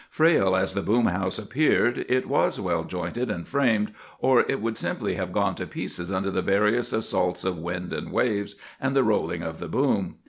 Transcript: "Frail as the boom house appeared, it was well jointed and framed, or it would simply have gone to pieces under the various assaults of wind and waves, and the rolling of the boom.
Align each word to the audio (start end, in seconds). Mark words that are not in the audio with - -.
"Frail 0.09 0.55
as 0.55 0.73
the 0.73 0.81
boom 0.81 1.05
house 1.05 1.37
appeared, 1.37 2.07
it 2.09 2.27
was 2.27 2.59
well 2.59 2.83
jointed 2.85 3.29
and 3.29 3.47
framed, 3.47 3.93
or 4.17 4.39
it 4.49 4.59
would 4.59 4.75
simply 4.75 5.13
have 5.13 5.31
gone 5.31 5.53
to 5.53 5.67
pieces 5.67 6.11
under 6.11 6.31
the 6.31 6.41
various 6.41 6.91
assaults 6.91 7.43
of 7.43 7.59
wind 7.59 7.93
and 7.93 8.11
waves, 8.11 8.55
and 8.79 8.95
the 8.95 9.03
rolling 9.03 9.43
of 9.43 9.59
the 9.59 9.67
boom. 9.67 10.15